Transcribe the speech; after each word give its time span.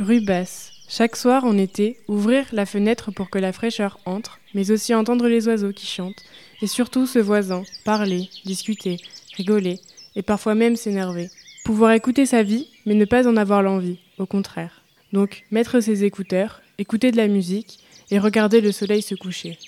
Rue 0.00 0.22
basse. 0.22 0.72
Chaque 0.88 1.14
soir 1.14 1.44
en 1.44 1.58
été, 1.58 1.98
ouvrir 2.08 2.46
la 2.52 2.64
fenêtre 2.64 3.10
pour 3.10 3.28
que 3.28 3.38
la 3.38 3.52
fraîcheur 3.52 4.00
entre, 4.06 4.40
mais 4.54 4.70
aussi 4.70 4.94
entendre 4.94 5.28
les 5.28 5.46
oiseaux 5.46 5.74
qui 5.74 5.86
chantent, 5.86 6.24
et 6.62 6.66
surtout 6.66 7.06
ce 7.06 7.18
voisin, 7.18 7.64
parler, 7.84 8.30
discuter, 8.46 8.96
rigoler, 9.36 9.78
et 10.16 10.22
parfois 10.22 10.54
même 10.54 10.74
s'énerver. 10.74 11.28
Pouvoir 11.66 11.92
écouter 11.92 12.24
sa 12.24 12.42
vie, 12.42 12.66
mais 12.86 12.94
ne 12.94 13.04
pas 13.04 13.28
en 13.28 13.36
avoir 13.36 13.62
l'envie, 13.62 13.98
au 14.16 14.24
contraire. 14.24 14.82
Donc, 15.12 15.44
mettre 15.50 15.80
ses 15.80 16.02
écouteurs, 16.02 16.62
écouter 16.78 17.12
de 17.12 17.18
la 17.18 17.28
musique 17.28 17.78
et 18.10 18.18
regarder 18.18 18.62
le 18.62 18.72
soleil 18.72 19.02
se 19.02 19.14
coucher. 19.14 19.58